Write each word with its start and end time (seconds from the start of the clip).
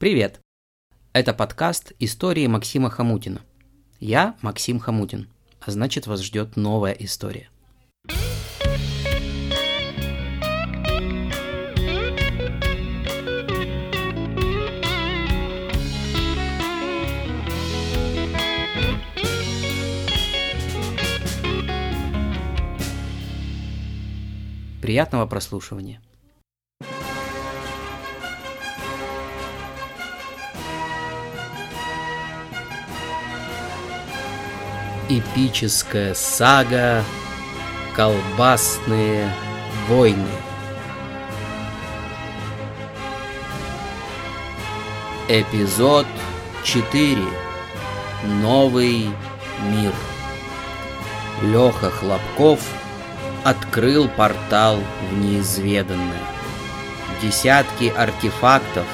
Привет! 0.00 0.40
Это 1.12 1.34
подкаст 1.34 1.92
«Истории 1.98 2.46
Максима 2.46 2.88
Хамутина». 2.88 3.42
Я 3.98 4.34
Максим 4.40 4.78
Хамутин, 4.78 5.28
а 5.60 5.70
значит 5.70 6.06
вас 6.06 6.22
ждет 6.22 6.56
новая 6.56 6.92
история. 6.92 7.50
Приятного 24.80 25.26
прослушивания. 25.26 26.00
Эпическая 35.12 36.14
сага 36.14 37.02
«Колбасные 37.96 39.28
войны». 39.88 40.28
Эпизод 45.28 46.06
4. 46.62 47.16
Новый 48.40 49.10
мир. 49.72 49.92
Леха 51.42 51.90
Хлопков 51.90 52.60
открыл 53.42 54.08
портал 54.10 54.78
в 55.10 55.18
неизведанное. 55.18 56.22
Десятки 57.20 57.92
артефактов 57.96 58.86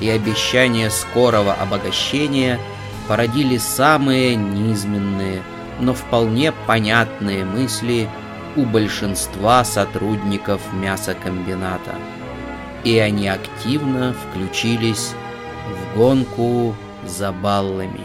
и 0.00 0.08
обещание 0.08 0.88
скорого 0.90 1.52
обогащения 1.52 2.58
породили 3.06 3.58
самые 3.58 4.34
низменные– 4.34 5.42
но 5.80 5.94
вполне 5.94 6.52
понятные 6.66 7.44
мысли 7.44 8.08
у 8.56 8.64
большинства 8.64 9.64
сотрудников 9.64 10.60
мясокомбината. 10.72 11.94
И 12.84 12.98
они 12.98 13.28
активно 13.28 14.14
включились 14.14 15.12
в 15.68 15.96
гонку 15.96 16.74
за 17.06 17.32
баллами. 17.32 18.00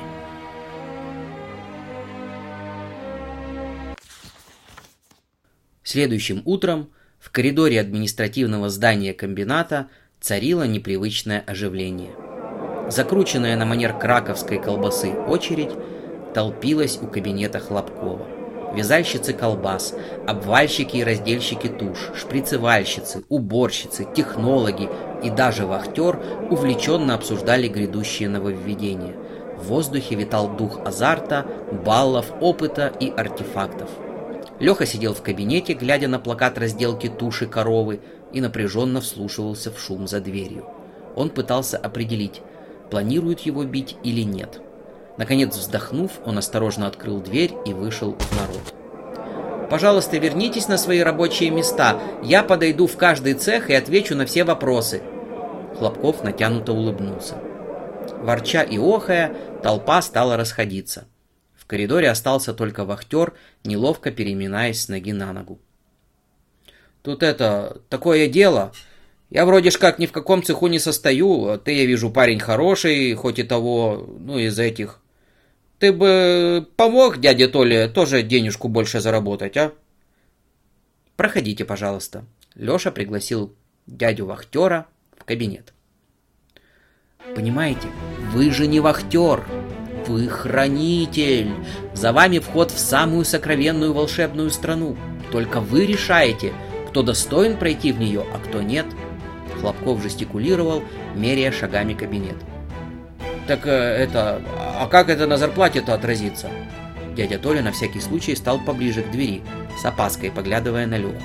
Следующим 5.84 6.42
утром 6.46 6.90
в 7.20 7.30
коридоре 7.30 7.80
административного 7.80 8.70
здания 8.70 9.14
комбината 9.14 9.88
царило 10.20 10.64
непривычное 10.64 11.44
оживление. 11.46 12.12
Закрученная 12.90 13.56
на 13.56 13.66
манер 13.66 13.98
краковской 13.98 14.62
колбасы 14.62 15.12
очередь 15.12 15.72
толпилась 16.34 17.00
у 17.02 17.08
кабинета 17.08 17.60
Хлопкова. 17.60 18.26
Вязальщицы 18.76 19.34
колбас, 19.34 19.94
обвальщики 20.28 20.98
и 20.98 21.04
раздельщики 21.04 21.68
туш, 21.68 22.10
шприцевальщицы, 22.16 23.24
уборщицы, 23.30 24.08
технологи 24.16 24.90
и 25.24 25.30
даже 25.30 25.68
вахтер 25.68 26.20
увлеченно 26.50 27.14
обсуждали 27.14 27.68
грядущие 27.68 28.30
нововведения. 28.30 29.14
В 29.60 29.68
воздухе 29.68 30.16
витал 30.16 30.50
дух 30.50 30.80
азарта, 30.84 31.46
баллов, 31.86 32.34
опыта 32.42 32.92
и 33.00 33.12
артефактов. 33.12 33.90
Леха 34.60 34.86
сидел 34.88 35.14
в 35.14 35.22
кабинете, 35.22 35.74
глядя 35.74 36.08
на 36.08 36.20
плакат 36.20 36.58
разделки 36.58 37.08
туши 37.08 37.46
коровы, 37.46 38.02
и 38.32 38.42
напряженно 38.42 39.02
вслушивался 39.02 39.72
в 39.72 39.80
шум 39.80 40.08
за 40.08 40.20
дверью. 40.20 40.66
Он 41.16 41.30
пытался 41.30 41.78
определить, 41.78 42.42
планируют 42.90 43.42
его 43.42 43.64
бить 43.64 43.96
или 44.04 44.22
нет. 44.22 44.60
Наконец 45.18 45.56
вздохнув, 45.56 46.12
он 46.26 46.38
осторожно 46.38 46.88
открыл 46.88 47.22
дверь 47.22 47.54
и 47.66 47.74
вышел 47.74 48.16
в 48.18 48.36
народ. 48.36 49.70
«Пожалуйста, 49.70 50.18
вернитесь 50.18 50.68
на 50.68 50.78
свои 50.78 51.00
рабочие 51.00 51.50
места. 51.50 52.00
Я 52.24 52.44
подойду 52.44 52.88
в 52.88 52.98
каждый 52.98 53.34
цех 53.36 53.70
и 53.70 53.74
отвечу 53.74 54.16
на 54.16 54.26
все 54.26 54.44
вопросы». 54.44 55.02
Хлопков 55.78 56.24
натянуто 56.24 56.74
улыбнулся. 56.74 57.36
Ворча 58.22 58.62
и 58.62 58.78
охая, 58.78 59.36
толпа 59.62 60.02
стала 60.02 60.38
расходиться. 60.38 61.06
В 61.56 61.66
коридоре 61.66 62.10
остался 62.10 62.54
только 62.54 62.84
вахтер, 62.84 63.34
неловко 63.64 64.12
переминаясь 64.12 64.82
с 64.82 64.90
ноги 64.90 65.14
на 65.14 65.32
ногу. 65.32 65.60
«Тут 67.02 67.24
это, 67.24 67.82
такое 67.90 68.28
дело. 68.28 68.72
Я 69.30 69.46
вроде 69.46 69.72
ж 69.72 69.78
как 69.78 70.00
ни 70.00 70.06
в 70.06 70.12
каком 70.12 70.44
цеху 70.44 70.68
не 70.68 70.80
состою, 70.80 71.60
ты, 71.64 71.74
я 71.74 71.86
вижу, 71.86 72.12
парень 72.12 72.40
хороший, 72.40 73.14
хоть 73.16 73.40
и 73.40 73.44
того, 73.44 74.08
ну, 74.20 74.38
из 74.38 74.60
этих. 74.60 75.03
Ты 75.84 75.92
бы 75.92 76.66
помог 76.78 77.20
дяде 77.20 77.50
Толе 77.50 77.90
тоже 77.90 78.24
денежку 78.24 78.70
больше 78.70 79.02
заработать, 79.02 79.58
а? 79.58 79.74
Проходите, 81.18 81.66
пожалуйста. 81.66 82.24
Леша 82.56 82.90
пригласил 82.90 83.54
дядю 83.86 84.26
вахтера 84.26 84.88
в 85.20 85.26
кабинет. 85.26 85.74
Понимаете, 87.36 87.90
вы 88.32 88.50
же 88.52 88.66
не 88.66 88.80
вахтер, 88.80 89.44
вы 90.08 90.30
хранитель. 90.30 91.52
За 91.94 92.14
вами 92.14 92.40
вход 92.40 92.72
в 92.72 92.80
самую 92.80 93.26
сокровенную 93.26 93.92
волшебную 93.92 94.52
страну. 94.52 94.96
Только 95.34 95.60
вы 95.60 95.86
решаете, 95.86 96.54
кто 96.88 97.04
достоин 97.04 97.58
пройти 97.58 97.92
в 97.92 98.00
нее, 98.00 98.26
а 98.34 98.40
кто 98.40 98.62
нет. 98.62 98.86
Хлопков 99.60 100.02
жестикулировал, 100.02 100.82
меряя 101.14 101.52
шагами 101.52 101.94
кабинет. 101.94 102.38
Так 103.48 103.68
э, 103.68 103.72
это... 103.72 104.42
А 104.74 104.88
как 104.88 105.10
это 105.10 105.28
на 105.28 105.38
зарплате-то 105.38 105.94
отразится? 105.94 106.50
Дядя 107.16 107.38
Толя 107.38 107.62
на 107.62 107.72
всякий 107.72 108.00
случай 108.00 108.36
стал 108.36 108.60
поближе 108.60 109.04
к 109.04 109.12
двери, 109.12 109.42
с 109.80 109.86
опаской 109.86 110.32
поглядывая 110.32 110.88
на 110.88 110.98
Леху. 110.98 111.22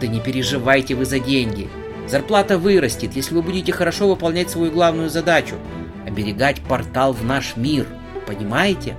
Да 0.00 0.06
не 0.06 0.20
переживайте 0.20 0.94
вы 0.94 1.04
за 1.04 1.18
деньги. 1.18 1.68
Зарплата 2.06 2.58
вырастет, 2.58 3.16
если 3.16 3.34
вы 3.34 3.42
будете 3.42 3.72
хорошо 3.72 4.08
выполнять 4.08 4.50
свою 4.50 4.70
главную 4.70 5.10
задачу– 5.10 5.56
оберегать 6.06 6.60
портал 6.62 7.12
в 7.12 7.24
наш 7.24 7.56
мир. 7.56 7.86
Понимаете? 8.26 8.96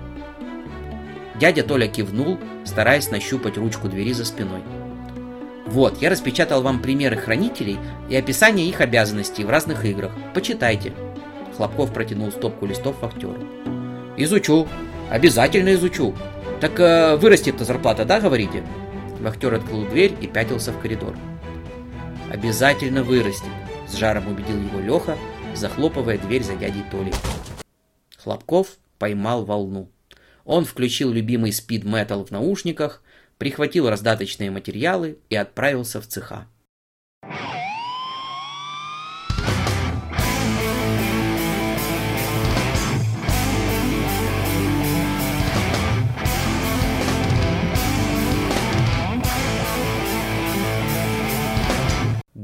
Дядя 1.40 1.64
Толя 1.64 1.88
кивнул, 1.88 2.40
стараясь 2.66 3.10
нащупать 3.10 3.58
ручку 3.58 3.88
двери 3.88 4.14
за 4.14 4.26
спиной. 4.26 4.62
Вот, 5.66 6.02
я 6.02 6.10
распечатал 6.10 6.62
вам 6.62 6.82
примеры 6.82 7.18
хранителей 7.18 7.78
и 8.10 8.16
описание 8.16 8.68
их 8.68 8.82
обязанностей 8.82 9.44
в 9.44 9.50
разных 9.50 9.86
играх. 9.86 10.12
Почитайте. 10.34 10.94
Хлопков 11.60 11.92
протянул 11.92 12.32
стопку 12.32 12.66
листов 12.66 13.02
вахтеру. 13.02 13.36
«Изучу. 14.16 14.66
Обязательно 15.10 15.74
изучу. 15.74 16.16
Так 16.62 16.80
э, 16.80 17.18
вырастет-то 17.18 17.66
зарплата, 17.66 18.06
да, 18.06 18.22
говорите?» 18.22 18.64
Вахтер 19.20 19.56
открыл 19.56 19.86
дверь 19.86 20.16
и 20.22 20.28
пятился 20.28 20.72
в 20.72 20.80
коридор. 20.80 21.18
«Обязательно 22.32 23.04
вырастет»,— 23.04 23.50
с 23.90 23.98
жаром 23.98 24.30
убедил 24.30 24.56
его 24.56 24.80
Леха, 24.80 25.18
захлопывая 25.54 26.18
дверь 26.18 26.44
за 26.44 26.56
дядей 26.56 26.86
Толей. 26.90 27.14
Хлопков 28.18 28.78
поймал 28.98 29.44
волну. 29.44 29.92
Он 30.46 30.64
включил 30.64 31.12
любимый 31.12 31.52
спид-метал 31.52 32.24
в 32.24 32.32
наушниках, 32.32 33.04
прихватил 33.38 33.90
раздаточные 33.90 34.50
материалы 34.50 35.18
и 35.30 35.36
отправился 35.36 36.00
в 36.00 36.08
цеха. 36.08 36.48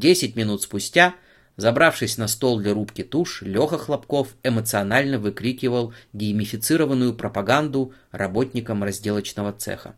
Десять 0.05 0.35
минут 0.35 0.61
спустя, 0.61 1.15
забравшись 1.57 2.19
на 2.19 2.27
стол 2.27 2.59
для 2.59 2.75
рубки 2.75 3.01
туш, 3.01 3.41
Леха 3.41 3.79
Хлопков 3.79 4.27
эмоционально 4.43 5.17
выкрикивал 5.17 5.95
геймифицированную 6.13 7.15
пропаганду 7.15 7.91
работникам 8.11 8.83
разделочного 8.83 9.51
цеха. 9.51 9.95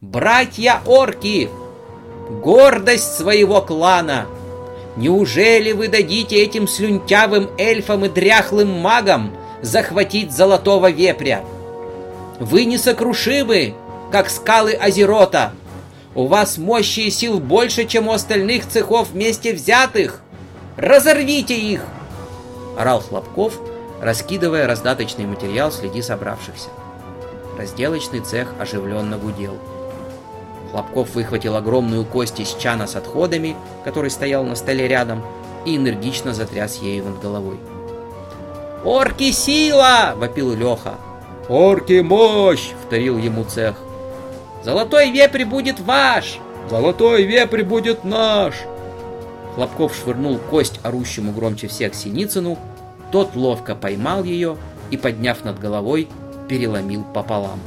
«Братья-орки! 0.00 1.50
Гордость 2.44 3.16
своего 3.16 3.60
клана! 3.60 4.28
Неужели 4.96 5.72
вы 5.72 5.88
дадите 5.88 6.36
этим 6.36 6.68
слюнтявым 6.68 7.50
эльфам 7.58 8.04
и 8.04 8.08
дряхлым 8.08 8.68
магам 8.68 9.36
захватить 9.62 10.30
золотого 10.30 10.92
вепря? 10.92 11.44
Вы 12.38 12.66
несокрушимы, 12.66 13.74
как 14.12 14.30
скалы 14.30 14.74
Азерота!» 14.74 15.52
У 16.14 16.26
вас 16.28 16.58
мощи 16.58 17.00
и 17.00 17.10
сил 17.10 17.40
больше, 17.40 17.86
чем 17.86 18.06
у 18.08 18.12
остальных 18.12 18.68
цехов 18.68 19.10
вместе 19.10 19.52
взятых! 19.52 20.20
Разорвите 20.76 21.58
их!» 21.58 21.82
Орал 22.78 23.00
Хлопков, 23.00 23.58
раскидывая 24.00 24.66
раздаточный 24.66 25.26
материал 25.26 25.72
среди 25.72 26.02
собравшихся. 26.02 26.68
Разделочный 27.58 28.20
цех 28.20 28.48
оживленно 28.60 29.18
гудел. 29.18 29.58
Хлопков 30.70 31.14
выхватил 31.14 31.56
огромную 31.56 32.04
кость 32.04 32.40
из 32.40 32.54
чана 32.54 32.86
с 32.86 32.96
отходами, 32.96 33.56
который 33.84 34.10
стоял 34.10 34.44
на 34.44 34.56
столе 34.56 34.86
рядом, 34.86 35.24
и 35.64 35.76
энергично 35.76 36.34
затряс 36.34 36.76
ею 36.76 37.04
над 37.04 37.20
головой. 37.20 37.58
«Орки 38.84 39.32
сила!»— 39.32 40.14
вопил 40.16 40.52
Леха. 40.54 40.94
«Орки 41.48 42.00
мощь!»— 42.00 42.72
вторил 42.86 43.18
ему 43.18 43.44
цех. 43.44 43.76
«Золотой 44.64 45.10
вепрь 45.10 45.44
будет 45.44 45.78
ваш!» 45.80 46.38
«Золотой 46.70 47.24
вепрь 47.24 47.62
будет 47.62 48.04
наш!» 48.04 48.54
Хлопков 49.54 49.94
швырнул 49.94 50.38
кость 50.38 50.80
орущему 50.82 51.32
громче 51.32 51.68
всех 51.68 51.94
Синицыну, 51.94 52.58
тот 53.12 53.36
ловко 53.36 53.74
поймал 53.74 54.24
ее 54.24 54.56
и, 54.90 54.96
подняв 54.96 55.44
над 55.44 55.60
головой, 55.60 56.08
переломил 56.48 57.04
пополам. 57.04 57.60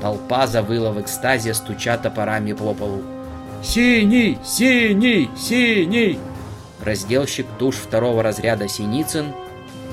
Толпа 0.00 0.46
завыла 0.46 0.92
в 0.92 1.00
экстазе, 1.00 1.54
стуча 1.54 1.98
топорами 1.98 2.52
по 2.52 2.72
полу. 2.72 3.02
«Синий! 3.62 4.38
Синий! 4.44 5.28
Синий!» 5.36 6.18
Разделщик 6.80 7.46
туш 7.58 7.74
второго 7.76 8.22
разряда 8.22 8.68
Синицын 8.68 9.26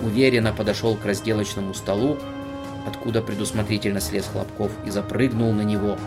уверенно 0.04 0.54
подошел 0.54 0.96
к 0.96 1.06
разделочному 1.06 1.74
столу, 1.74 2.18
откуда 2.88 3.22
предусмотрительно 3.22 4.02
слез 4.02 4.26
Хлопков 4.32 4.72
и 4.86 4.90
запрыгнул 4.90 5.52
на 5.52 5.62
него, 5.62 5.98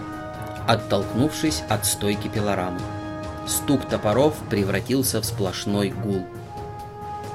оттолкнувшись 0.66 1.62
от 1.68 1.86
стойки 1.86 2.28
пилорамы. 2.28 2.80
Стук 3.46 3.88
топоров 3.88 4.34
превратился 4.48 5.20
в 5.20 5.24
сплошной 5.24 5.90
гул. 5.90 6.26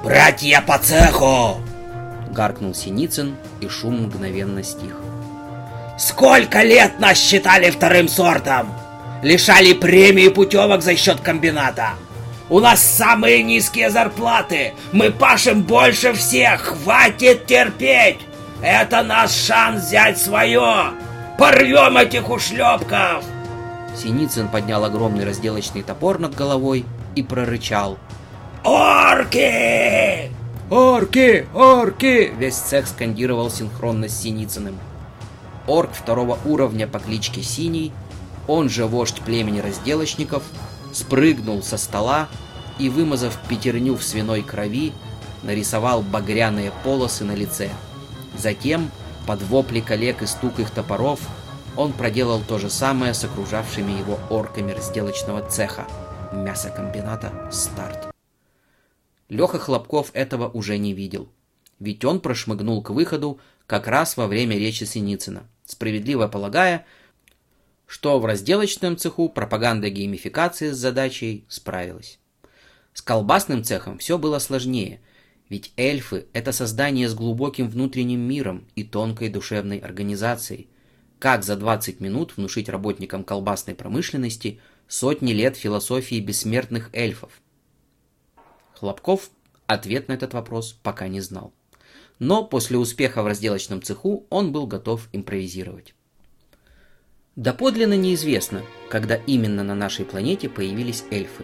«Братья 0.03 0.63
по 0.65 0.77
цеху!»— 0.77 1.57
гаркнул 2.31 2.73
Синицын, 2.73 3.35
и 3.59 3.67
шум 3.67 4.03
мгновенно 4.03 4.63
стих. 4.63 4.95
«Сколько 5.97 6.61
лет 6.61 6.99
нас 6.99 7.17
считали 7.17 7.69
вторым 7.71 8.07
сортом? 8.07 8.73
Лишали 9.23 9.73
премии 9.73 10.29
путевок 10.29 10.81
за 10.81 10.95
счет 10.95 11.19
комбината!» 11.19 11.93
У 12.49 12.61
нас 12.61 12.81
самые 12.81 13.43
низкие 13.43 13.89
зарплаты. 13.89 14.73
Мы 14.93 15.11
пашем 15.11 15.63
больше 15.63 16.13
всех. 16.13 16.61
Хватит 16.61 17.45
терпеть. 17.45 18.19
Это 18.61 19.03
наш 19.03 19.31
шанс 19.31 19.83
взять 19.83 20.17
свое. 20.17 20.91
Порвем 21.37 21.97
этих 21.97 22.29
ушлепков. 22.29 23.23
Синицын 23.95 24.47
поднял 24.47 24.83
огромный 24.83 25.25
разделочный 25.25 25.83
топор 25.83 26.19
над 26.19 26.35
головой 26.35 26.85
и 27.15 27.23
прорычал. 27.23 27.97
«Орки!» 28.63 30.31
«Орки! 30.69 31.47
Орки!» 31.53 32.33
Весь 32.37 32.55
цех 32.55 32.87
скандировал 32.87 33.49
синхронно 33.49 34.09
с 34.09 34.21
Синицыным. 34.21 34.77
Орк 35.67 35.91
второго 35.93 36.37
уровня 36.45 36.87
по 36.87 36.99
кличке 36.99 37.41
Синий, 37.41 37.93
он 38.47 38.69
же 38.69 38.85
вождь 38.85 39.21
племени 39.21 39.59
разделочников, 39.59 40.43
спрыгнул 40.93 41.61
со 41.61 41.77
стола 41.77 42.27
и, 42.79 42.89
вымазав 42.89 43.37
пятерню 43.47 43.95
в 43.95 44.03
свиной 44.03 44.41
крови, 44.41 44.93
нарисовал 45.43 46.01
багряные 46.01 46.71
полосы 46.83 47.23
на 47.23 47.33
лице. 47.33 47.69
Затем, 48.37 48.91
под 49.25 49.41
вопли 49.41 49.79
коллег 49.79 50.21
и 50.21 50.27
стук 50.27 50.59
их 50.59 50.69
топоров, 50.71 51.19
он 51.75 51.93
проделал 51.93 52.41
то 52.41 52.57
же 52.57 52.69
самое 52.69 53.13
с 53.13 53.23
окружавшими 53.23 53.91
его 53.91 54.19
орками 54.29 54.71
разделочного 54.71 55.47
цеха, 55.47 55.87
мясокомбината 56.31 57.49
«Старт». 57.51 58.07
Леха 59.29 59.59
Хлопков 59.59 60.11
этого 60.13 60.47
уже 60.49 60.77
не 60.77 60.93
видел, 60.93 61.29
ведь 61.79 62.05
он 62.05 62.19
прошмыгнул 62.21 62.81
к 62.81 62.91
выходу 62.91 63.39
как 63.65 63.87
раз 63.87 64.17
во 64.17 64.27
время 64.27 64.57
речи 64.57 64.85
Синицына, 64.85 65.43
справедливо 65.65 66.27
полагая, 66.27 66.85
что 67.85 68.19
в 68.19 68.25
разделочном 68.25 68.97
цеху 68.97 69.29
пропаганда 69.29 69.89
геймификации 69.89 70.71
с 70.71 70.77
задачей 70.77 71.45
справилась. 71.49 72.19
С 72.93 73.01
колбасным 73.01 73.63
цехом 73.63 73.97
все 73.97 74.17
было 74.17 74.39
сложнее, 74.39 75.01
ведь 75.49 75.71
эльфы– 75.77 76.27
это 76.33 76.51
создание 76.51 77.07
с 77.07 77.13
глубоким 77.13 77.69
внутренним 77.69 78.19
миром 78.19 78.67
и 78.75 78.83
тонкой 78.83 79.29
душевной 79.29 79.79
организацией. 79.79 80.67
Как 81.19 81.43
за 81.43 81.55
20 81.55 81.99
минут 81.99 82.35
внушить 82.35 82.69
работникам 82.69 83.23
колбасной 83.23 83.73
промышленности 83.73 84.59
сотни 84.87 85.31
лет 85.31 85.55
философии 85.55 86.19
бессмертных 86.19 86.89
эльфов? 86.93 87.41
Хлопков 88.73 89.31
ответ 89.65 90.07
на 90.09 90.13
этот 90.13 90.33
вопрос 90.33 90.77
пока 90.83 91.07
не 91.07 91.21
знал. 91.21 91.53
Но 92.19 92.43
после 92.43 92.77
успеха 92.77 93.23
в 93.23 93.27
разделочном 93.27 93.81
цеху 93.81 94.27
он 94.29 94.51
был 94.51 94.67
готов 94.67 95.07
импровизировать. 95.13 95.93
Доподлинно 97.35 97.95
неизвестно, 97.95 98.63
когда 98.89 99.15
именно 99.15 99.63
на 99.63 99.75
нашей 99.75 100.05
планете 100.05 100.49
появились 100.49 101.03
эльфы. 101.11 101.43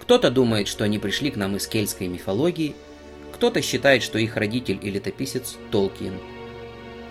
Кто-то 0.00 0.30
думает, 0.30 0.68
что 0.68 0.84
они 0.84 0.98
пришли 0.98 1.30
к 1.30 1.36
нам 1.36 1.56
из 1.56 1.66
кельтской 1.66 2.06
мифологии, 2.06 2.76
кто-то 3.40 3.62
считает, 3.62 4.02
что 4.02 4.18
их 4.18 4.36
родитель 4.36 4.78
и 4.82 4.90
летописец 4.90 5.56
Толкиен. 5.70 6.12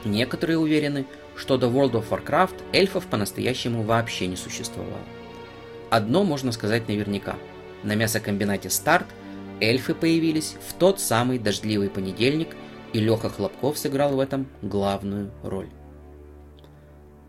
Некоторые 0.05 0.59
уверены, 0.59 1.07
что 1.35 1.57
до 1.57 1.65
World 1.65 1.93
of 1.93 2.09
Warcraft 2.11 2.53
эльфов 2.71 3.07
по-настоящему 3.07 3.81
вообще 3.81 4.27
не 4.27 4.35
существовало. 4.35 5.01
Одно 5.89 6.23
можно 6.23 6.51
сказать 6.51 6.87
наверняка. 6.87 7.35
На 7.81 7.95
мясокомбинате 7.95 8.69
«Старт» 8.69 9.07
эльфы 9.59 9.95
появились 9.95 10.55
в 10.67 10.73
тот 10.73 10.99
самый 10.99 11.39
дождливый 11.39 11.89
понедельник, 11.89 12.49
и 12.93 12.99
Леха 12.99 13.29
Хлопков 13.29 13.79
сыграл 13.79 14.15
в 14.15 14.19
этом 14.19 14.45
главную 14.61 15.31
роль. 15.41 15.69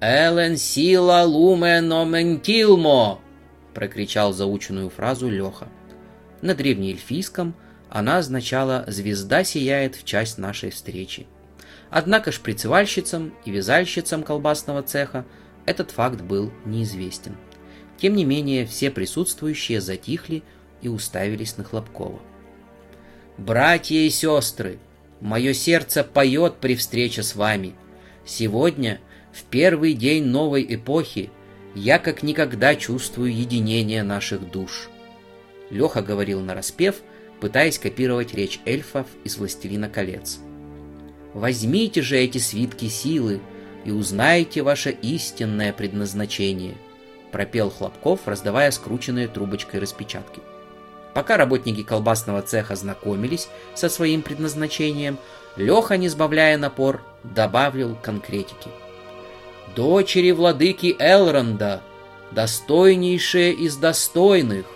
«Элен 0.03 0.59
сила 0.59 1.23
луме 1.25 1.81
номентилмо!»— 1.81 3.19
прокричал 3.73 4.35
заученную 4.35 4.91
фразу 4.91 5.31
Леха. 5.31 5.69
На 6.43 6.55
древнеэльфийском 6.55 7.55
она 7.91 8.19
означала 8.19 8.85
«звезда 8.87 9.45
сияет 9.45 9.97
в 9.97 10.05
часть 10.05 10.39
нашей 10.39 10.71
встречи». 10.71 11.27
Однако 11.91 12.31
шприцевальщицам 12.31 13.35
и 13.45 13.51
вязальщицам 13.51 14.23
колбасного 14.23 14.83
цеха 14.83 15.27
этот 15.67 15.91
факт 15.91 16.21
был 16.21 16.53
неизвестен. 16.65 17.37
Тем 17.99 18.15
не 18.15 18.25
менее, 18.25 18.65
все 18.65 18.91
присутствующие 18.91 19.81
затихли 19.81 20.45
и 20.83 20.89
уставились 20.89 21.57
на 21.57 21.65
Хлопкова. 21.65 22.21
«Братья 23.37 23.97
и 23.97 24.09
сестры, 24.09 24.79
мое 25.21 25.53
сердце 25.53 26.05
поет 26.05 26.57
при 26.61 26.77
встрече 26.77 27.25
с 27.25 27.35
вами. 27.35 27.75
Сегодня 28.25 29.01
в 29.33 29.43
первый 29.45 29.95
день 29.95 30.25
новой 30.25 30.65
эпохи 30.69 31.31
я 31.75 31.99
как 31.99 32.23
никогда 32.23 32.75
чувствую 32.75 33.35
единение 33.35 34.03
наших 34.03 34.51
душ. 34.51 34.89
Леха 35.71 36.03
говорил 36.03 36.41
на 36.41 36.55
распев, 36.55 36.97
пытаясь 37.41 37.79
копировать 37.79 38.35
речь 38.35 38.61
эльфов 38.65 39.07
из 39.25 39.37
«Властелина 39.39 39.89
колец». 39.89 40.39
«Возьмите 41.35 42.03
же 42.03 42.19
эти 42.19 42.39
свитки 42.39 42.89
силы 42.89 43.41
и 43.85 43.91
узнайте 43.91 44.63
ваше 44.63 44.91
истинное 44.91 45.73
предназначение», 45.73 46.75
пропел 47.33 47.71
Хлопков, 47.71 48.21
раздавая 48.27 48.71
скрученные 48.71 49.29
трубочкой 49.29 49.81
распечатки. 49.81 50.41
Пока 51.15 51.37
работники 51.37 51.83
колбасного 51.83 52.43
цеха 52.43 52.77
знакомились 52.77 53.49
со 53.75 53.89
своим 53.89 54.23
предназначением, 54.23 55.19
Леха, 55.57 55.97
не 55.97 56.09
сбавляя 56.09 56.57
напор, 56.59 57.03
добавил 57.25 57.97
конкретики– 58.01 58.71
дочери 59.75 60.31
владыки 60.31 60.97
Элронда, 60.99 61.83
достойнейшие 62.31 63.53
из 63.53 63.77
достойных, 63.77 64.67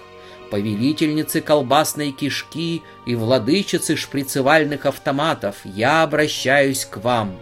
повелительницы 0.54 1.40
колбасной 1.40 2.12
кишки 2.12 2.84
и 3.06 3.16
владычицы 3.16 3.96
шприцевальных 3.96 4.86
автоматов, 4.86 5.56
я 5.64 6.04
обращаюсь 6.04 6.84
к 6.84 6.98
вам. 6.98 7.36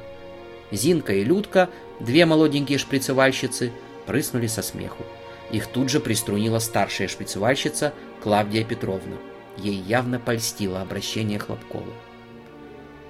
Зинка 0.71 1.13
и 1.13 1.23
Людка, 1.23 1.69
две 2.01 2.25
молоденькие 2.25 2.79
шприцевальщицы, 2.79 3.71
прыснули 4.07 4.47
со 4.47 4.63
смеху. 4.63 5.05
Их 5.51 5.67
тут 5.67 5.91
же 5.91 6.01
приструнила 6.01 6.59
старшая 6.59 7.07
шприцевальщица 7.07 7.93
Клавдия 8.23 8.65
Петровна. 8.65 9.17
Ей 9.59 9.77
явно 9.77 10.19
польстило 10.19 10.81
обращение 10.81 11.39
Хлопкова. 11.39 11.93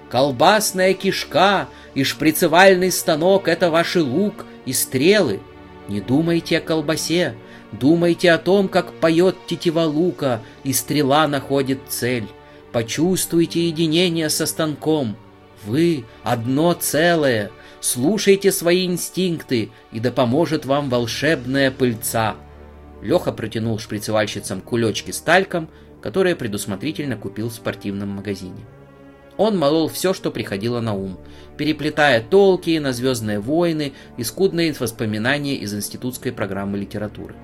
Колбасная 0.09 0.95
кишка 0.95 1.69
и 1.93 2.03
шприцевальный 2.03 2.91
станок— 2.91 3.47
это 3.47 3.71
ваши 3.71 4.01
лук 4.01 4.45
и 4.65 4.73
стрелы. 4.73 5.39
Не 5.87 6.01
думайте 6.01 6.57
о 6.57 6.61
колбасе, 6.61 7.35
думайте 7.79 8.31
о 8.31 8.37
том, 8.37 8.67
как 8.67 8.93
поет 8.93 9.35
тетива 9.47 9.81
лука, 9.81 10.41
и 10.63 10.73
стрела 10.73 11.27
находит 11.27 11.79
цель. 11.89 12.27
Почувствуйте 12.71 13.67
единение 13.67 14.29
со 14.29 14.45
станком. 14.45 15.15
Вы— 15.65 16.05
одно 16.23 16.73
целое. 16.73 17.51
Слушайте 17.79 18.51
свои 18.51 18.85
инстинкты, 18.85 19.69
и 19.91 19.99
да 19.99 20.11
поможет 20.11 20.65
вам 20.65 20.89
волшебная 20.89 21.69
пыльца. 21.69 22.35
Леха 23.01 23.31
протянул 23.31 23.77
шприцевальщицам 23.79 24.61
кулечки 24.61 25.11
с 25.11 25.19
тальком, 25.19 25.69
которые 26.01 26.35
предусмотрительно 26.35 27.17
купил 27.17 27.49
в 27.49 27.53
спортивном 27.53 28.09
магазине. 28.09 28.65
Он 29.37 29.57
молол 29.57 29.87
все, 29.87 30.13
что 30.13 30.31
приходило 30.31 30.79
на 30.79 30.93
ум, 30.93 31.17
переплетая 31.57 32.21
толки 32.21 32.77
на 32.77 32.93
«Звездные 32.93 33.39
войны» 33.39 33.93
и 34.17 34.23
скудные 34.23 34.73
воспоминания 34.79 35.55
из 35.55 35.73
институтской 35.73 36.31
программы 36.31 36.77
литературы. 36.77 37.35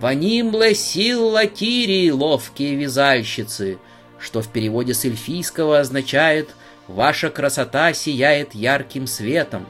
«Ванимле 0.00 0.74
силла 0.74 1.46
тири, 1.46 2.10
ловкие 2.10 2.74
вязальщицы! 2.74 3.78
что 4.18 4.42
в 4.42 4.48
переводе 4.48 4.94
с 4.94 5.04
эльфийского 5.04 5.78
означает 5.78 6.50
«Ваша 6.88 7.30
красота 7.30 7.92
сияет 7.92 8.54
ярким 8.54 9.06
светом». 9.06 9.66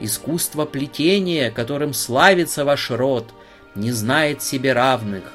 Искусство 0.00 0.64
плетения, 0.64 1.50
которым 1.50 1.92
славится 1.92 2.64
ваш 2.64 2.90
род, 2.90 3.32
не 3.74 3.92
знает 3.92 4.42
себе 4.42 4.72
равных. 4.72 5.32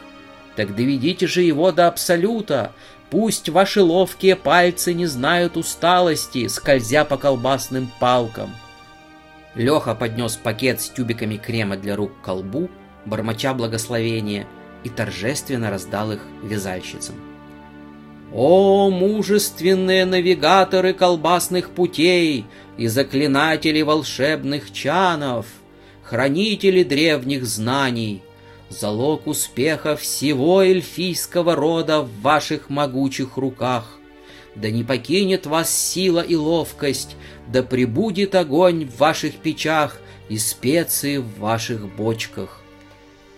Так 0.55 0.75
доведите 0.75 1.27
же 1.27 1.41
его 1.41 1.71
до 1.71 1.87
абсолюта, 1.87 2.73
пусть 3.09 3.49
ваши 3.49 3.81
ловкие 3.81 4.35
пальцы 4.35 4.93
не 4.93 5.05
знают 5.05 5.55
усталости, 5.55 6.47
скользя 6.47 7.05
по 7.05 7.17
колбасным 7.17 7.89
палкам. 7.99 8.53
Леха 9.55 9.95
поднес 9.95 10.35
пакет 10.35 10.81
с 10.81 10.89
тюбиками 10.89 11.37
крема 11.37 11.77
для 11.77 11.95
рук 11.95 12.11
к 12.19 12.25
колбу, 12.25 12.69
бормоча 13.07 13.53
благословения, 13.53 14.47
и 14.83 14.89
торжественно 14.89 15.69
раздал 15.69 16.11
их 16.11 16.21
вязальщицам. 16.43 17.15
«О, 18.33 18.89
мужественные 18.89 20.05
навигаторы 20.05 20.93
колбасных 20.93 21.71
путей 21.71 22.45
и 22.77 22.87
заклинатели 22.87 23.81
волшебных 23.81 24.71
чанов, 24.71 25.45
хранители 26.03 26.83
древних 26.83 27.45
знаний, 27.45 28.21
залог 28.69 29.27
успеха 29.27 29.95
всего 29.95 30.61
эльфийского 30.61 31.55
рода 31.55 32.01
в 32.01 32.21
ваших 32.21 32.69
могучих 32.69 33.37
руках! 33.37 33.97
Да 34.55 34.71
не 34.71 34.83
покинет 34.83 35.45
вас 35.45 35.73
сила 35.73 36.19
и 36.19 36.35
ловкость, 36.35 37.15
да 37.47 37.63
прибудет 37.63 38.35
огонь 38.35 38.85
в 38.85 38.97
ваших 38.97 39.35
печах 39.35 39.99
и 40.27 40.37
специи 40.37 41.17
в 41.17 41.39
ваших 41.39 41.95
бочках!» 41.95 42.61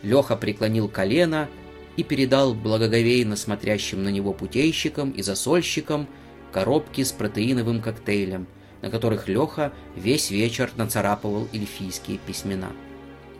Леха 0.01 0.35
преклонил 0.35 0.87
колено 0.87 1.49
и 1.97 2.03
передал 2.03 2.53
благоговейно 2.53 3.35
смотрящим 3.35 4.03
на 4.03 4.09
него 4.09 4.33
путейщикам 4.33 5.11
и 5.11 5.21
засольщикам 5.21 6.07
коробки 6.51 7.03
с 7.03 7.11
протеиновым 7.11 7.81
коктейлем, 7.81 8.47
на 8.81 8.89
которых 8.89 9.27
Леха 9.27 9.73
весь 9.95 10.31
вечер 10.31 10.71
нацарапывал 10.77 11.47
эльфийские 11.53 12.17
письмена. 12.17 12.71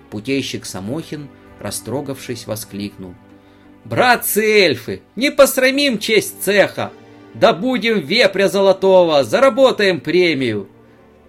Путейщик 0.10 0.66
Самохин, 0.66 1.30
растрогавшись, 1.60 2.48
воскликнул. 2.48 3.14
«Братцы 3.86 4.44
эльфы, 4.44 5.02
не 5.16 5.32
посрамим 5.32 6.00
честь 6.00 6.44
цеха! 6.44 6.92
Да 7.34 7.54
будем 7.54 8.00
вепря 8.00 8.50
золотого, 8.50 9.24
заработаем 9.24 10.02
премию!» 10.02 10.68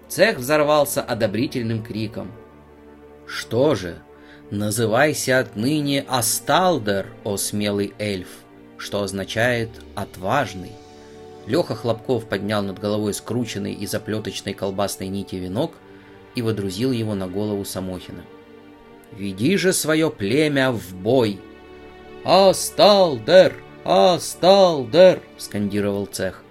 Цех 0.09 0.39
взорвался 0.39 1.01
одобрительным 1.01 1.81
криком. 1.83 2.31
«Что 3.25 3.75
же, 3.75 4.01
«Называйся 4.51 5.39
отныне 5.39 6.03
Асталдер, 6.09 7.07
о 7.23 7.37
смелый 7.37 7.93
эльф», 7.97 8.27
что 8.77 9.01
означает 9.01 9.69
«отважный». 9.95 10.73
Леха 11.47 11.73
Хлопков 11.73 12.25
поднял 12.25 12.61
над 12.61 12.77
головой 12.77 13.13
скрученный 13.13 13.71
из 13.71 13.95
оплеточной 13.95 14.53
колбасной 14.53 15.07
нити 15.07 15.35
венок 15.35 15.71
и 16.35 16.41
водрузил 16.41 16.91
его 16.91 17.15
на 17.15 17.29
голову 17.29 17.63
Самохина. 17.63 18.25
«Веди 19.13 19.55
же 19.55 19.71
свое 19.71 20.11
племя 20.11 20.73
в 20.73 20.95
бой!» 20.95 21.39
«Асталдер! 22.25 23.55
Асталдер!»— 23.85 25.21
скандировал 25.37 26.07
цех. 26.07 26.43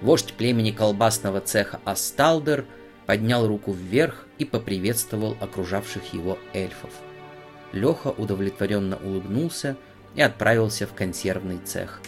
Вождь 0.00 0.32
племени 0.34 0.70
колбасного 0.70 1.40
цеха 1.40 1.80
Асталдер 1.84 2.66
поднял 3.06 3.48
руку 3.48 3.72
вверх 3.72 4.28
и 4.38 4.44
поприветствовал 4.44 5.36
окружавших 5.40 6.14
его 6.14 6.38
эльфов. 6.54 6.90
Леха 7.72 8.08
удовлетворенно 8.08 8.96
улыбнулся 8.96 9.76
и 10.14 10.20
отправился 10.20 10.86
в 10.86 10.92
консервный 10.92 11.58
цех. 11.58 12.00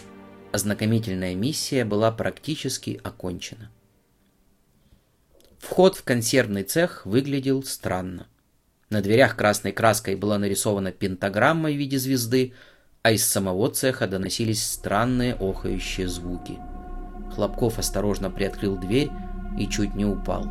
Ознакомительная 0.51 1.35
миссия 1.35 1.83
была 1.83 2.11
практически 2.11 2.99
окончена. 3.03 3.71
Вход 5.59 5.95
в 5.95 6.03
консервный 6.03 6.63
цех 6.63 7.05
выглядел 7.05 7.63
странно. 7.63 8.27
На 8.89 9.01
дверях 9.01 9.35
красной 9.35 9.71
краской 9.71 10.15
была 10.15 10.37
нарисована 10.37 10.91
пентаграмма 10.91 11.71
в 11.71 11.75
виде 11.75 11.97
звезды, 11.97 12.53
а 13.01 13.11
из 13.11 13.25
самого 13.25 13.69
цеха 13.69 14.07
доносились 14.07 14.63
странные 14.63 15.33
охающие 15.33 16.07
звуки. 16.07 16.59
Хлопков 17.33 17.79
осторожно 17.79 18.29
приоткрыл 18.29 18.77
дверь 18.77 19.09
и 19.59 19.67
чуть 19.67 19.95
не 19.95 20.05
упал. 20.05 20.47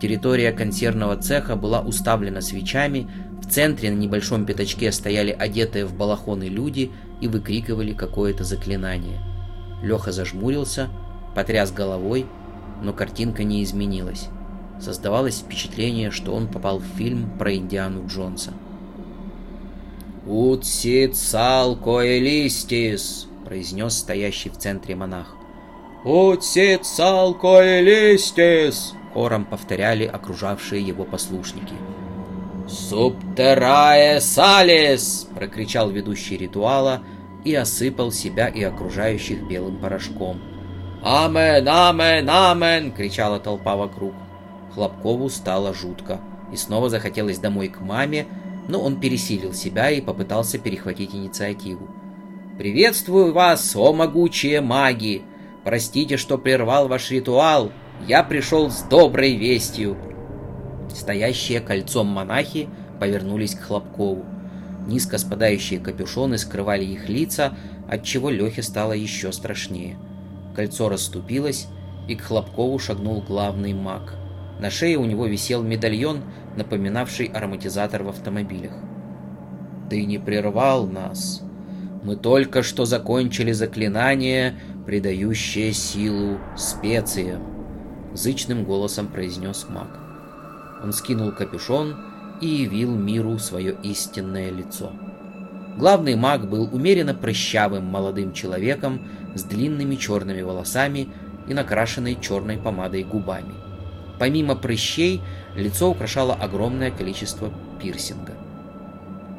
Территория 0.00 0.52
консервного 0.52 1.16
цеха 1.16 1.54
была 1.54 1.80
уставлена 1.80 2.40
свечами, 2.40 3.08
в 3.42 3.50
центре 3.50 3.90
на 3.90 3.96
небольшом 3.96 4.46
пятачке 4.46 4.90
стояли 4.92 5.30
одетые 5.30 5.84
в 5.84 5.94
балахоны 5.94 6.44
люди 6.44 6.90
и 7.20 7.28
выкрикивали 7.28 7.92
какое-то 7.92 8.44
заклинание. 8.44 9.20
Леха 9.82 10.12
зажмурился, 10.12 10.88
потряс 11.34 11.72
головой, 11.72 12.26
но 12.82 12.92
картинка 12.92 13.42
не 13.42 13.64
изменилась. 13.64 14.28
Создавалось 14.80 15.40
впечатление, 15.40 16.12
что 16.12 16.34
он 16.34 16.46
попал 16.48 16.78
в 16.78 16.84
фильм 16.96 17.36
про 17.36 17.52
Индиану 17.54 18.06
Джонса. 18.06 18.52
«Утсит 20.26 21.16
салкоэлистис!»— 21.16 23.26
произнес 23.44 23.98
стоящий 23.98 24.50
в 24.50 24.56
центре 24.56 24.94
монах. 24.94 25.34
«Утсит 26.04 26.86
салкоэлистис!»— 26.86 28.94
хором 29.14 29.44
повторяли 29.44 30.04
окружавшие 30.04 30.80
его 30.80 31.02
послушники. 31.04 31.74
«Субтерае 32.68 34.20
салис!»— 34.20 35.28
прокричал 35.34 35.90
ведущий 35.90 36.36
ритуала 36.36 37.02
и 37.44 37.54
осыпал 37.54 38.12
себя 38.12 38.48
и 38.48 38.62
окружающих 38.62 39.42
белым 39.42 39.78
порошком. 39.78 40.40
«Амен, 41.02 41.66
амен, 41.68 42.30
амен!»— 42.30 42.92
кричала 42.96 43.40
толпа 43.40 43.76
вокруг. 43.76 44.14
Хлопкову 44.74 45.28
стало 45.28 45.74
жутко, 45.74 46.20
и 46.52 46.56
снова 46.56 46.88
захотелось 46.88 47.38
домой 47.38 47.68
к 47.68 47.80
маме, 47.80 48.26
но 48.68 48.80
он 48.80 49.00
пересилил 49.00 49.52
себя 49.52 49.90
и 49.90 50.00
попытался 50.00 50.58
перехватить 50.58 51.14
инициативу. 51.14 51.88
«Приветствую 52.56 53.32
вас, 53.32 53.74
о 53.74 53.92
могучие 53.92 54.60
маги! 54.60 55.22
Простите, 55.64 56.16
что 56.16 56.38
прервал 56.38 56.88
ваш 56.88 57.10
ритуал. 57.10 57.72
Я 58.06 58.22
пришел 58.22 58.70
с 58.70 58.82
доброй 58.82 59.34
вестью. 59.36 59.96
Стоящие 60.90 61.60
кольцом 61.60 62.06
монахи 62.06 62.68
повернулись 63.00 63.54
к 63.54 63.62
Хлопкову. 63.62 64.24
Низко 64.86 65.18
спадающие 65.18 65.80
капюшоны 65.80 66.38
скрывали 66.38 66.84
их 66.84 67.08
лица, 67.08 67.56
отчего 67.88 68.30
Лехе 68.30 68.62
стало 68.62 68.92
еще 68.92 69.32
страшнее. 69.32 69.96
Кольцо 70.54 70.88
расступилось, 70.88 71.68
и 72.08 72.14
к 72.14 72.22
Хлопкову 72.22 72.78
шагнул 72.78 73.22
главный 73.22 73.74
маг. 73.74 74.14
На 74.60 74.70
шее 74.70 74.98
у 74.98 75.04
него 75.04 75.26
висел 75.26 75.62
медальон, 75.62 76.22
напоминавший 76.56 77.26
ароматизатор 77.26 78.02
в 78.02 78.08
автомобилях. 78.08 78.72
«Ты 79.88 80.04
не 80.04 80.18
прервал 80.18 80.86
нас. 80.86 81.42
Мы 82.02 82.16
только 82.16 82.62
что 82.62 82.84
закончили 82.84 83.52
заклинание, 83.52 84.54
придающее 84.86 85.72
силу 85.72 86.38
специям»,— 86.56 87.42
зычным 88.14 88.64
голосом 88.64 89.08
произнес 89.08 89.66
маг. 89.68 90.11
Он 90.82 90.92
скинул 90.92 91.32
капюшон 91.32 91.96
и 92.40 92.46
явил 92.46 92.94
миру 92.94 93.38
свое 93.38 93.76
истинное 93.82 94.50
лицо. 94.50 94.92
Главный 95.76 96.16
маг 96.16 96.48
был 96.48 96.68
умеренно 96.72 97.14
прыщавым 97.14 97.86
молодым 97.86 98.32
человеком 98.32 99.00
с 99.34 99.42
длинными 99.44 99.94
черными 99.96 100.42
волосами 100.42 101.08
и 101.48 101.54
накрашенной 101.54 102.18
черной 102.20 102.58
помадой 102.58 103.04
губами. 103.04 103.54
Помимо 104.18 104.54
прыщей, 104.54 105.22
лицо 105.56 105.90
украшало 105.90 106.34
огромное 106.34 106.90
количество 106.90 107.50
пирсинга. 107.80 108.34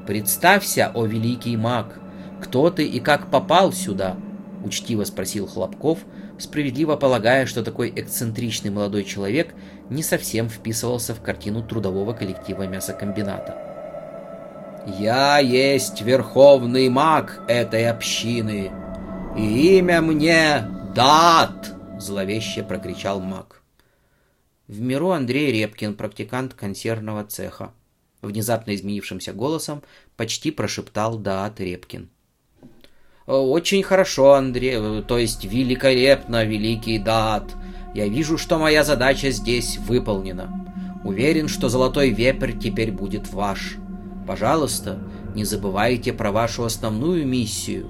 «Представься, 0.08 0.92
о 0.94 1.06
великий 1.06 1.56
маг, 1.56 2.00
кто 2.42 2.70
ты 2.70 2.86
и 2.86 3.00
как 3.00 3.28
попал 3.30 3.72
сюда?»— 3.72 4.18
учтиво 4.64 5.04
спросил 5.04 5.48
Хлопков, 5.48 6.00
справедливо 6.40 6.96
полагая, 6.96 7.46
что 7.46 7.64
такой 7.64 7.92
эксцентричный 7.96 8.72
молодой 8.72 9.04
человек 9.04 9.54
не 9.90 10.04
совсем 10.04 10.50
вписывался 10.50 11.14
в 11.14 11.22
картину 11.22 11.62
трудового 11.62 12.14
коллектива 12.14 12.68
мясокомбината. 12.68 13.58
«Я 15.00 15.40
есть 15.40 16.02
верховный 16.02 16.90
маг 16.90 17.44
этой 17.48 17.90
общины, 17.90 18.72
и 19.38 19.78
имя 19.78 20.02
мне 20.02 20.68
Дат!»— 20.96 21.74
зловеще 22.00 22.64
прокричал 22.64 23.20
маг. 23.22 23.62
В 24.68 24.80
миру 24.80 25.12
Андрей 25.12 25.52
Репкин, 25.52 25.96
практикант 25.96 26.54
консервного 26.54 27.24
цеха. 27.24 27.74
Внезапно 28.22 28.74
изменившимся 28.74 29.34
голосом 29.34 29.84
почти 30.16 30.52
прошептал 30.52 31.18
Даат 31.18 31.60
Репкин. 31.60 32.10
«Очень 33.26 33.84
хорошо, 33.84 34.34
Андрей, 34.34 34.76
э, 34.76 35.04
то 35.08 35.18
есть 35.18 35.46
великолепно, 35.46 36.44
великий 36.44 37.00
Дат. 37.00 37.56
Я 37.96 38.08
вижу, 38.08 38.38
что 38.38 38.60
моя 38.60 38.84
задача 38.84 39.32
здесь 39.32 39.78
выполнена. 39.78 40.50
Уверен, 41.06 41.48
что 41.48 41.70
золотой 41.70 42.10
вепрь 42.10 42.52
теперь 42.52 42.92
будет 42.92 43.32
ваш. 43.32 43.78
Пожалуйста, 44.28 45.00
не 45.36 45.46
забывайте 45.46 46.12
про 46.12 46.32
вашу 46.32 46.66
основную 46.66 47.26
миссию». 47.26 47.90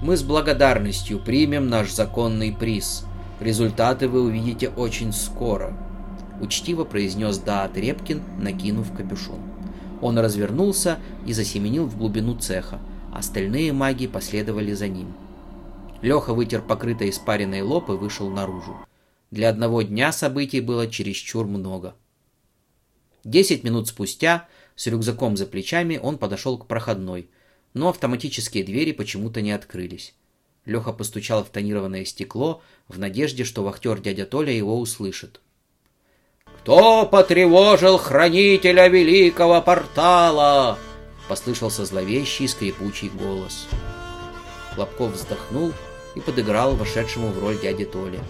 Мы 0.00 0.16
с 0.16 0.22
благодарностью 0.22 1.18
примем 1.18 1.68
наш 1.68 1.92
законный 1.92 2.52
приз. 2.52 3.04
Результаты 3.40 4.08
вы 4.08 4.22
увидите 4.22 4.68
очень 4.68 5.12
скоро»,— 5.12 5.76
учтиво 6.40 6.84
произнес 6.84 7.38
Даат 7.38 7.76
Репкин, 7.76 8.22
накинув 8.38 8.92
капюшон. 8.92 9.40
Он 10.00 10.18
развернулся 10.18 10.98
и 11.26 11.32
засеменил 11.32 11.86
в 11.86 11.98
глубину 11.98 12.36
цеха. 12.36 12.78
Остальные 13.12 13.72
маги 13.72 14.06
последовали 14.06 14.72
за 14.72 14.88
ним. 14.88 15.14
Леха 16.02 16.34
вытер 16.34 16.62
покрытой 16.62 17.10
испаренной 17.10 17.62
лоб 17.62 17.88
и 17.90 17.92
вышел 17.92 18.30
наружу. 18.30 18.76
Для 19.30 19.48
одного 19.48 19.82
дня 19.82 20.12
событий 20.12 20.60
было 20.60 20.86
чересчур 20.86 21.46
много. 21.46 21.94
Десять 23.24 23.64
минут 23.64 23.88
спустя, 23.88 24.48
с 24.76 24.86
рюкзаком 24.86 25.36
за 25.36 25.46
плечами, 25.46 25.98
он 26.00 26.18
подошел 26.18 26.56
к 26.56 26.66
проходной, 26.66 27.28
но 27.74 27.88
автоматические 27.88 28.64
двери 28.64 28.92
почему-то 28.92 29.42
не 29.42 29.52
открылись. 29.52 30.14
Леха 30.64 30.92
постучал 30.92 31.44
в 31.44 31.48
тонированное 31.48 32.04
стекло 32.04 32.62
в 32.86 32.98
надежде, 32.98 33.44
что 33.44 33.64
вахтер 33.64 34.00
дядя 34.00 34.26
Толя 34.26 34.52
его 34.52 34.78
услышит. 34.78 35.40
«Кто 36.44 37.06
потревожил 37.06 37.98
хранителя 37.98 38.88
великого 38.88 39.60
портала?» 39.62 40.78
Послышался 41.28 41.84
зловещий 41.84 42.48
скрипучий 42.48 43.10
голос. 43.10 43.68
Хлопков 44.74 45.12
вздохнул 45.12 45.72
и 46.14 46.20
подыграл 46.20 46.74
вошедшему 46.74 47.28
в 47.28 47.38
роль 47.38 47.58
дяди 47.60 47.84
Толя. 47.84 48.20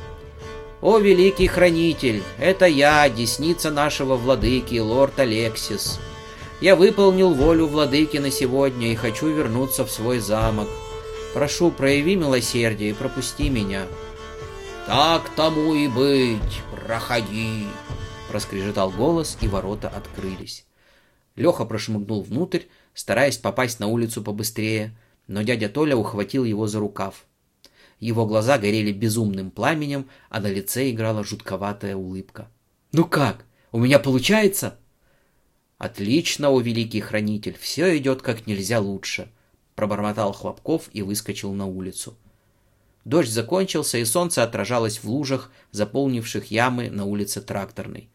«О, 0.80 0.98
великий 0.98 1.46
хранитель, 1.46 2.22
это 2.38 2.66
я, 2.66 3.08
десница 3.08 3.70
нашего 3.70 4.16
владыки, 4.16 4.78
лорд 4.78 5.18
Алексис. 5.18 5.98
Я 6.60 6.76
выполнил 6.76 7.34
волю 7.34 7.66
владыки 7.66 8.18
на 8.18 8.30
сегодня 8.30 8.92
и 8.92 8.96
хочу 8.96 9.28
вернуться 9.28 9.84
в 9.84 9.90
свой 9.90 10.18
замок. 10.18 10.68
Прошу, 11.34 11.70
прояви 11.70 12.16
милосердие 12.16 12.90
и 12.90 12.94
пропусти 12.94 13.48
меня». 13.48 13.86
«Так 14.86 15.28
тому 15.36 15.74
и 15.74 15.86
быть, 15.86 16.62
проходи!» 16.70 17.66
Проскрежетал 18.30 18.90
голос, 18.90 19.36
и 19.40 19.48
ворота 19.48 19.88
открылись. 19.88 20.64
Леха 21.36 21.64
прошмыгнул 21.64 22.22
внутрь, 22.22 22.62
стараясь 22.98 23.38
попасть 23.38 23.78
на 23.78 23.86
улицу 23.86 24.24
побыстрее, 24.24 24.92
но 25.28 25.42
дядя 25.42 25.68
Толя 25.68 25.96
ухватил 25.96 26.42
его 26.42 26.66
за 26.66 26.80
рукав. 26.80 27.26
Его 28.00 28.26
глаза 28.26 28.58
горели 28.58 28.90
безумным 28.90 29.52
пламенем, 29.52 30.08
а 30.30 30.40
на 30.40 30.48
лице 30.48 30.90
играла 30.90 31.22
жутковатая 31.22 31.94
улыбка. 31.94 32.48
«Ну 32.90 33.04
как? 33.04 33.44
У 33.70 33.78
меня 33.78 34.00
получается?» 34.00 34.78
«Отлично, 35.78 36.50
о 36.50 36.60
великий 36.60 37.00
хранитель, 37.00 37.56
все 37.56 37.96
идет 37.96 38.20
как 38.20 38.48
нельзя 38.48 38.80
лучше»,— 38.80 39.30
пробормотал 39.76 40.32
Хлопков 40.32 40.90
и 40.92 41.02
выскочил 41.02 41.52
на 41.52 41.66
улицу. 41.66 42.16
Дождь 43.04 43.30
закончился, 43.30 43.98
и 43.98 44.04
солнце 44.04 44.42
отражалось 44.42 45.04
в 45.04 45.08
лужах, 45.08 45.52
заполнивших 45.70 46.50
ямы 46.50 46.90
на 46.90 47.04
улице 47.04 47.42
Тракторной. 47.42 48.08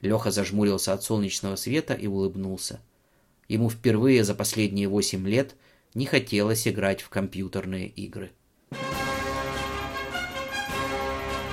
Леха 0.00 0.32
зажмурился 0.32 0.92
от 0.94 1.04
солнечного 1.04 1.54
света 1.54 1.94
и 1.94 2.08
улыбнулся. 2.08 2.80
Ему 3.48 3.70
впервые 3.70 4.24
за 4.24 4.34
последние 4.34 4.88
восемь 4.88 5.26
лет 5.26 5.54
не 5.94 6.06
хотелось 6.06 6.66
играть 6.66 7.00
в 7.00 7.08
компьютерные 7.08 7.88
игры. 7.88 8.32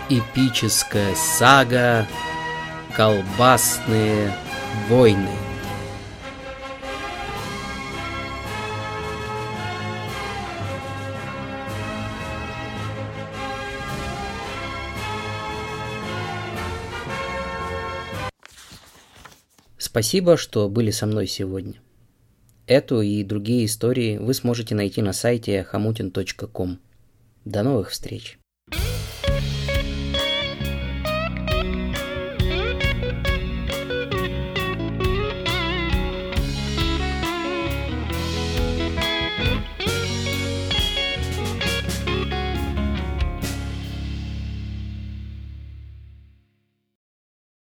Эпическая 0.10 1.16
сага 1.16 2.08
«Колбасные 2.96 4.34
войны». 4.90 5.53
Спасибо, 19.94 20.38
что 20.38 20.70
были 20.70 20.90
со 20.90 21.06
мной 21.06 21.28
сегодня. 21.28 21.76
Эту 22.66 23.02
и 23.02 23.24
другие 23.24 23.66
истории 23.66 24.18
вы 24.18 24.34
сможете 24.34 24.74
найти 24.74 25.04
на 25.04 25.14
сайте 25.14 25.68
hamutin.com. 25.72 26.80
До 27.46 27.62
новых 27.62 27.92
встреч! 27.92 28.40